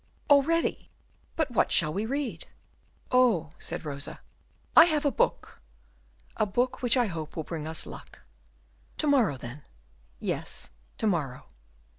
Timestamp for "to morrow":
8.97-9.37, 10.97-11.45